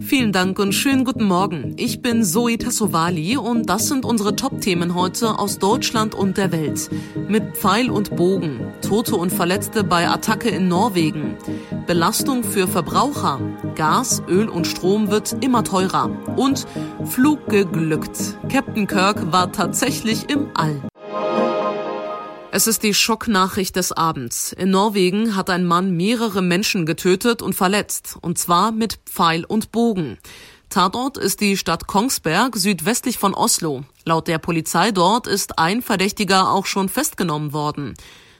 [0.00, 1.74] Vielen Dank und schönen guten Morgen.
[1.76, 6.90] Ich bin Zoe Tassovali und das sind unsere Top-Themen heute aus Deutschland und der Welt.
[7.28, 11.36] Mit Pfeil und Bogen, Tote und Verletzte bei Attacke in Norwegen,
[11.86, 13.40] Belastung für Verbraucher,
[13.74, 16.66] Gas, Öl und Strom wird immer teurer und
[17.04, 18.36] Flug geglückt.
[18.50, 20.82] Captain Kirk war tatsächlich im All.
[22.56, 24.52] Es ist die Schocknachricht des Abends.
[24.52, 29.72] In Norwegen hat ein Mann mehrere Menschen getötet und verletzt, und zwar mit Pfeil und
[29.72, 30.18] Bogen.
[30.68, 33.82] Tatort ist die Stadt Kongsberg südwestlich von Oslo.
[34.04, 37.94] Laut der Polizei dort ist ein Verdächtiger auch schon festgenommen worden.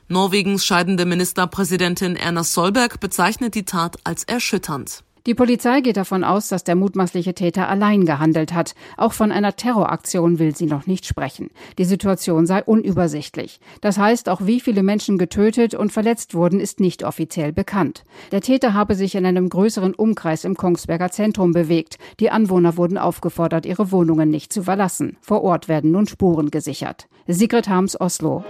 [0.07, 5.03] Norwegens scheidende Ministerpräsidentin Erna Solberg bezeichnet die Tat als erschütternd.
[5.27, 8.75] Die Polizei geht davon aus, dass der mutmaßliche Täter allein gehandelt hat.
[8.99, 11.49] Auch von einer Terroraktion will sie noch nicht sprechen.
[11.79, 13.59] Die Situation sei unübersichtlich.
[13.81, 18.05] Das heißt, auch wie viele Menschen getötet und verletzt wurden, ist nicht offiziell bekannt.
[18.33, 21.97] Der Täter habe sich in einem größeren Umkreis im Kongsberger Zentrum bewegt.
[22.21, 25.17] Die Anwohner wurden aufgefordert, ihre Wohnungen nicht zu verlassen.
[25.23, 27.09] Vor Ort werden nun Spuren gesichert.
[27.27, 28.45] Sigrid Harms, Oslo.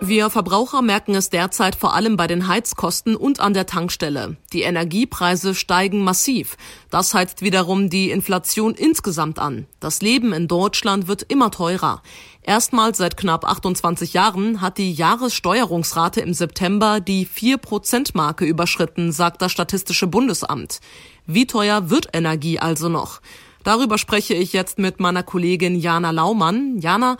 [0.00, 4.36] Wir Verbraucher merken es derzeit vor allem bei den Heizkosten und an der Tankstelle.
[4.52, 6.56] Die Energiepreise steigen massiv.
[6.90, 9.66] Das heizt wiederum die Inflation insgesamt an.
[9.80, 12.02] Das Leben in Deutschland wird immer teurer.
[12.42, 19.50] Erstmals seit knapp 28 Jahren hat die Jahressteuerungsrate im September die 4-Prozent-Marke überschritten, sagt das
[19.50, 20.80] Statistische Bundesamt.
[21.26, 23.20] Wie teuer wird Energie also noch?
[23.64, 26.78] Darüber spreche ich jetzt mit meiner Kollegin Jana Laumann.
[26.78, 27.16] Jana,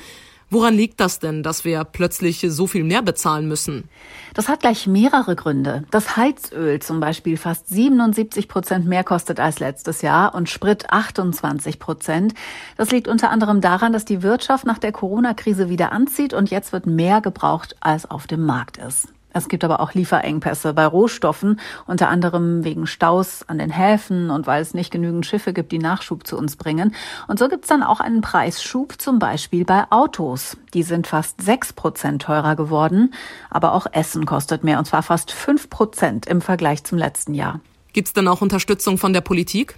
[0.49, 3.89] Woran liegt das denn, dass wir plötzlich so viel mehr bezahlen müssen?
[4.33, 5.83] Das hat gleich mehrere Gründe.
[5.91, 11.81] Das Heizöl zum Beispiel fast 77 Prozent mehr kostet als letztes Jahr und Sprit 28
[11.81, 12.35] Prozent.
[12.77, 16.73] Das liegt unter anderem daran, dass die Wirtschaft nach der Corona-Krise wieder anzieht und jetzt
[16.73, 19.09] wird mehr gebraucht, als auf dem Markt ist.
[19.37, 24.47] Es gibt aber auch Lieferengpässe bei Rohstoffen, unter anderem wegen Staus an den Häfen und
[24.47, 26.95] weil es nicht genügend Schiffe gibt, die Nachschub zu uns bringen.
[27.29, 30.57] Und so gibt es dann auch einen Preisschub, zum Beispiel bei Autos.
[30.73, 33.13] Die sind fast sechs Prozent teurer geworden,
[33.51, 37.61] aber auch Essen kostet mehr, und zwar fast fünf Prozent im Vergleich zum letzten Jahr.
[37.93, 39.77] Gibt es denn auch Unterstützung von der Politik?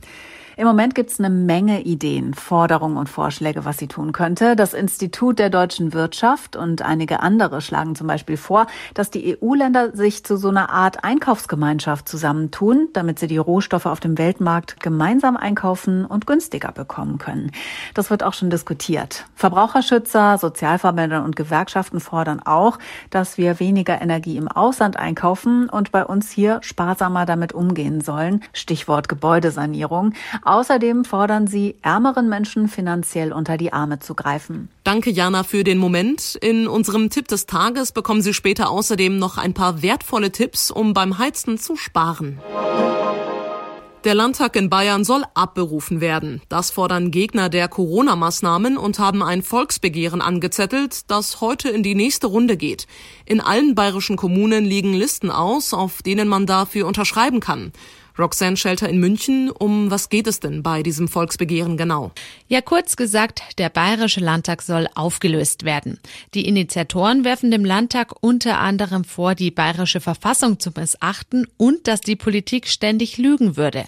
[0.58, 4.56] Im Moment gibt es eine Menge Ideen, Forderungen und Vorschläge, was sie tun könnte.
[4.56, 9.94] Das Institut der deutschen Wirtschaft und einige andere schlagen zum Beispiel vor, dass die EU-Länder
[9.94, 15.36] sich zu so einer Art Einkaufsgemeinschaft zusammentun, damit sie die Rohstoffe auf dem Weltmarkt gemeinsam
[15.36, 17.52] einkaufen und günstiger bekommen können.
[17.94, 19.26] Das wird auch schon diskutiert.
[19.36, 22.80] Verbraucherschützer, Sozialverbände und Gewerkschaften fordern auch,
[23.10, 28.42] dass wir weniger Energie im Ausland einkaufen und bei uns hier sparsamer damit umgehen sollen.
[28.52, 30.14] Stichwort Gebäudesanierung.
[30.48, 34.70] Außerdem fordern sie, ärmeren Menschen finanziell unter die Arme zu greifen.
[34.82, 36.38] Danke, Jana, für den Moment.
[36.40, 40.94] In unserem Tipp des Tages bekommen Sie später außerdem noch ein paar wertvolle Tipps, um
[40.94, 42.38] beim Heizen zu sparen.
[44.04, 46.40] Der Landtag in Bayern soll abberufen werden.
[46.48, 52.28] Das fordern Gegner der Corona-Maßnahmen und haben ein Volksbegehren angezettelt, das heute in die nächste
[52.28, 52.86] Runde geht.
[53.26, 57.72] In allen bayerischen Kommunen liegen Listen aus, auf denen man dafür unterschreiben kann.
[58.18, 59.50] Roxanne Shelter in München.
[59.50, 62.10] Um was geht es denn bei diesem Volksbegehren genau?
[62.48, 66.00] Ja, kurz gesagt, der Bayerische Landtag soll aufgelöst werden.
[66.34, 72.00] Die Initiatoren werfen dem Landtag unter anderem vor, die bayerische Verfassung zu missachten und dass
[72.00, 73.84] die Politik ständig lügen würde.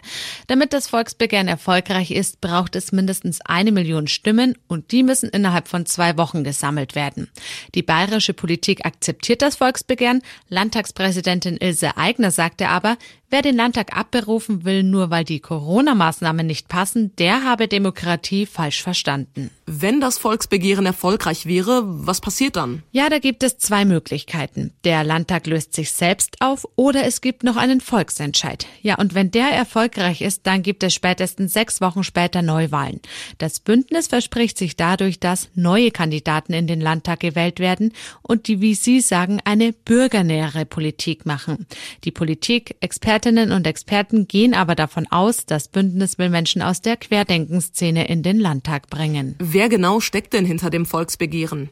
[0.46, 5.66] Damit das Volksbegehren erfolgreich ist, braucht es mindestens eine Million Stimmen und die müssen innerhalb
[5.66, 7.28] von zwei Wochen gesammelt werden.
[7.74, 10.22] Die bayerische Politik akzeptiert das Volksbegehren.
[10.48, 12.96] Landtagspräsidentin Ilse Aigner sagte aber,
[13.32, 18.82] Wer den Landtag abberufen will, nur weil die Corona-Maßnahmen nicht passen, der habe Demokratie falsch
[18.82, 19.50] verstanden.
[19.66, 22.82] Wenn das Volksbegehren erfolgreich wäre, was passiert dann?
[22.92, 24.72] Ja, da gibt es zwei Möglichkeiten.
[24.84, 28.66] Der Landtag löst sich selbst auf oder es gibt noch einen Volksentscheid.
[28.82, 33.00] Ja, und wenn der erfolgreich ist, dann gibt es spätestens sechs Wochen später Neuwahlen.
[33.38, 37.92] Das Bündnis verspricht sich dadurch, dass neue Kandidaten in den Landtag gewählt werden
[38.22, 41.66] und die, wie Sie sagen, eine bürgernähere Politik machen.
[42.04, 46.96] Die Politik, Expertinnen und Experten gehen aber davon aus, das Bündnis will Menschen aus der
[46.96, 49.36] Querdenkenszene in den Landtag bringen.
[49.38, 51.68] Wer genau steckt denn hinter dem Volksbegehren?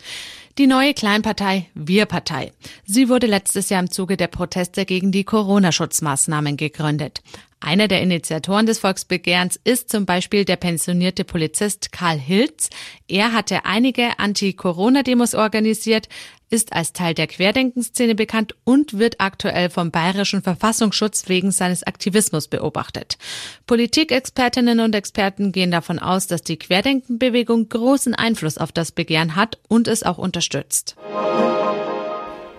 [0.58, 2.52] Die neue Kleinpartei Wir-Partei.
[2.84, 7.22] Sie wurde letztes Jahr im Zuge der Proteste gegen die Corona-Schutzmaßnahmen gegründet.
[7.60, 12.70] Einer der Initiatoren des Volksbegehrens ist zum Beispiel der pensionierte Polizist Karl Hilz.
[13.08, 16.08] Er hatte einige Anti-Corona-Demos organisiert,
[16.50, 22.48] ist als Teil der Querdenkenszene bekannt und wird aktuell vom Bayerischen Verfassungsschutz wegen seines Aktivismus
[22.48, 23.18] beobachtet.
[23.66, 29.58] Politikexpertinnen und Experten gehen davon aus, dass die Querdenkenbewegung großen Einfluss auf das Begehren hat
[29.68, 30.96] und es auch unterstützt.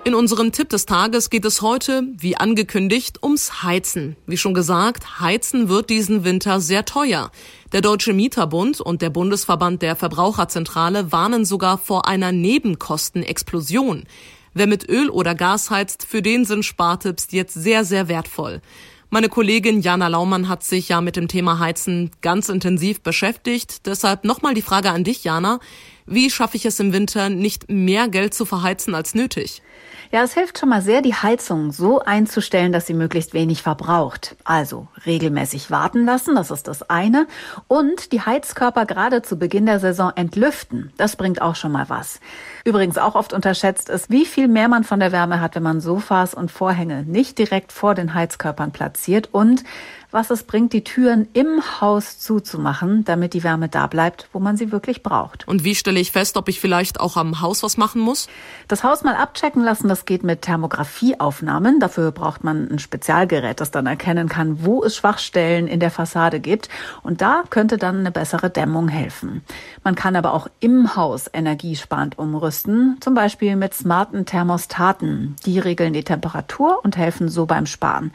[0.10, 4.16] In unserem Tipp des Tages geht es heute, wie angekündigt, ums Heizen.
[4.26, 7.30] Wie schon gesagt, Heizen wird diesen Winter sehr teuer.
[7.74, 14.06] Der Deutsche Mieterbund und der Bundesverband der Verbraucherzentrale warnen sogar vor einer Nebenkostenexplosion.
[14.56, 18.64] Wer mit Öl oder Gas heizt, für den sind Spartipps jetzt sehr, sehr wertvoll.
[19.12, 23.88] Meine Kollegin Jana Laumann hat sich ja mit dem Thema Heizen ganz intensiv beschäftigt.
[23.88, 25.60] Deshalb nochmal die Frage an dich, Jana.
[26.12, 29.62] Wie schaffe ich es im Winter, nicht mehr Geld zu verheizen als nötig?
[30.12, 34.36] Ja, es hilft schon mal sehr, die Heizung so einzustellen, dass sie möglichst wenig verbraucht.
[34.44, 37.28] Also regelmäßig warten lassen, das ist das eine.
[37.68, 40.92] Und die Heizkörper gerade zu Beginn der Saison entlüften.
[40.98, 42.20] Das bringt auch schon mal was.
[42.66, 45.80] Übrigens auch oft unterschätzt ist, wie viel mehr man von der Wärme hat, wenn man
[45.80, 49.64] Sofas und Vorhänge nicht direkt vor den Heizkörpern platziert und
[50.12, 54.58] was es bringt, die Türen im Haus zuzumachen, damit die Wärme da bleibt, wo man
[54.58, 55.48] sie wirklich braucht.
[55.48, 58.28] Und wie stelle ich fest, ob ich vielleicht auch am Haus was machen muss?
[58.68, 61.80] Das Haus mal abchecken lassen, das geht mit Thermografieaufnahmen.
[61.80, 66.40] Dafür braucht man ein Spezialgerät, das dann erkennen kann, wo es Schwachstellen in der Fassade
[66.40, 66.70] gibt.
[67.04, 69.44] Und da könnte dann eine bessere Dämmung helfen.
[69.84, 75.36] Man kann aber auch im Haus energiesparend umrüsten, zum Beispiel mit smarten Thermostaten.
[75.46, 78.12] Die regeln die Temperatur und helfen so beim Sparen.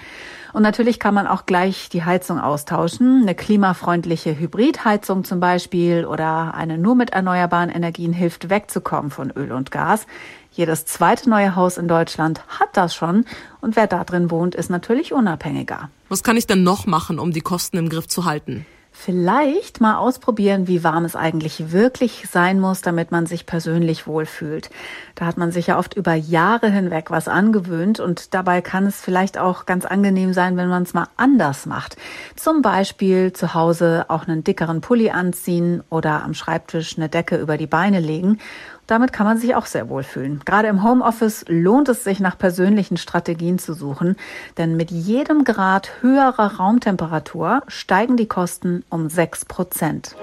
[0.55, 3.23] Und natürlich kann man auch gleich die Heizung austauschen.
[3.23, 9.51] Eine klimafreundliche Hybridheizung zum Beispiel oder eine nur mit erneuerbaren Energien hilft wegzukommen von Öl
[9.51, 10.06] und Gas.
[10.53, 13.25] Jedes zweite neue Haus in Deutschland hat das schon
[13.61, 15.91] und wer da drin wohnt, ist natürlich unabhängiger.
[16.08, 18.65] Was kann ich denn noch machen, um die Kosten im Griff zu halten?
[18.96, 24.70] Vielleicht mal ausprobieren, wie warm es eigentlich wirklich sein muss, damit man sich persönlich wohlfühlt.
[25.17, 29.01] Da hat man sich ja oft über Jahre hinweg was angewöhnt und dabei kann es
[29.01, 31.96] vielleicht auch ganz angenehm sein, wenn man es mal anders macht.
[32.36, 37.58] Zum Beispiel zu Hause auch einen dickeren Pulli anziehen oder am Schreibtisch eine Decke über
[37.58, 38.39] die Beine legen
[38.86, 40.41] damit kann man sich auch sehr wohl fühlen.
[40.44, 44.17] Gerade im Homeoffice lohnt es sich, nach persönlichen Strategien zu suchen,
[44.58, 50.17] denn mit jedem Grad höherer Raumtemperatur steigen die Kosten um sechs Prozent.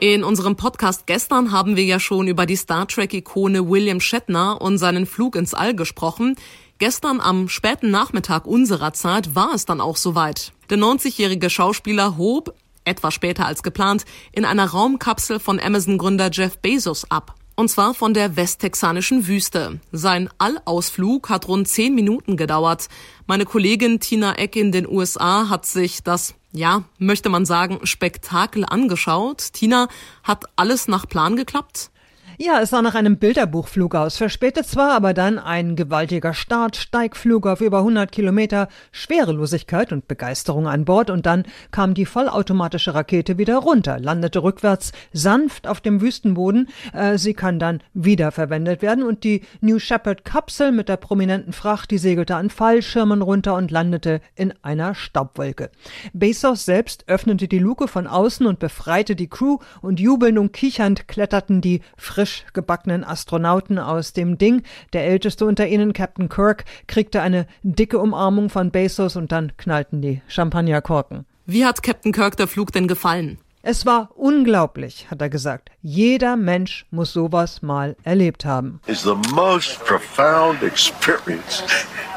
[0.00, 4.78] In unserem Podcast gestern haben wir ja schon über die Star Trek-Ikone William Shatner und
[4.78, 6.36] seinen Flug ins All gesprochen.
[6.78, 10.52] Gestern am späten Nachmittag unserer Zeit war es dann auch soweit.
[10.68, 12.54] Der 90-jährige Schauspieler hob
[12.84, 17.34] etwas später als geplant, in einer Raumkapsel von Amazon-Gründer Jeff Bezos ab.
[17.56, 19.78] Und zwar von der westtexanischen Wüste.
[19.92, 22.88] Sein Allausflug hat rund zehn Minuten gedauert.
[23.26, 28.64] Meine Kollegin Tina Eck in den USA hat sich das, ja, möchte man sagen, Spektakel
[28.64, 29.52] angeschaut.
[29.52, 29.86] Tina,
[30.24, 31.90] hat alles nach Plan geklappt?
[32.36, 34.16] Ja, es sah nach einem Bilderbuchflug aus.
[34.16, 40.66] Verspätet zwar, aber dann ein gewaltiger Start, Steigflug auf über 100 Kilometer, Schwerelosigkeit und Begeisterung
[40.66, 46.00] an Bord und dann kam die vollautomatische Rakete wieder runter, landete rückwärts sanft auf dem
[46.00, 46.70] Wüstenboden.
[46.92, 51.92] Äh, sie kann dann wiederverwendet werden und die New Shepard Kapsel mit der prominenten Fracht,
[51.92, 55.70] die segelte an Fallschirmen runter und landete in einer Staubwolke.
[56.12, 61.06] Bezos selbst öffnete die Luke von außen und befreite die Crew und jubelnd und kichernd
[61.06, 64.62] kletterten die frisch gebackenen Astronauten aus dem Ding.
[64.92, 70.02] Der älteste unter ihnen, Captain Kirk, kriegte eine dicke Umarmung von Bezos und dann knallten
[70.02, 71.26] die Champagnerkorken.
[71.46, 73.38] Wie hat Captain Kirk der Flug denn gefallen?
[73.62, 75.70] Es war unglaublich, hat er gesagt.
[75.80, 78.80] Jeder Mensch muss sowas mal erlebt haben.
[78.86, 81.62] Is the most profound experience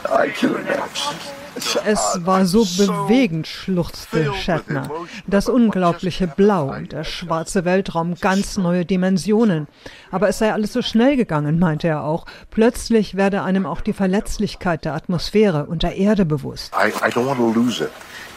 [0.06, 1.37] I can imagine.
[1.86, 4.90] Es war so bewegend, schluchzte Shatner.
[5.26, 9.68] Das unglaubliche Blau und der schwarze Weltraum, ganz neue Dimensionen.
[10.12, 12.26] Aber es sei alles so schnell gegangen, meinte er auch.
[12.52, 16.74] Plötzlich werde einem auch die Verletzlichkeit der Atmosphäre und der Erde bewusst.
[16.74, 17.92] I, don't want to lose it.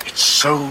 [0.07, 0.69] It's so,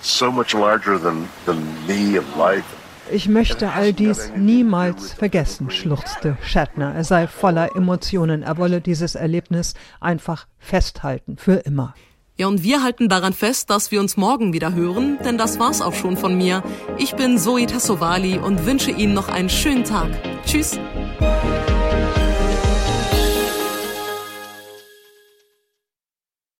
[0.00, 2.64] so much larger than, than me and life.
[3.10, 6.94] Ich möchte all dies niemals vergessen, schluchzte Shatner.
[6.94, 8.42] Er sei voller Emotionen.
[8.42, 11.94] Er wolle dieses Erlebnis einfach festhalten, für immer.
[12.38, 15.82] Ja, und wir halten daran fest, dass wir uns morgen wieder hören, denn das war's
[15.82, 16.62] auch schon von mir.
[16.98, 20.10] Ich bin Zoe Tassovali und wünsche Ihnen noch einen schönen Tag.
[20.46, 20.78] Tschüss.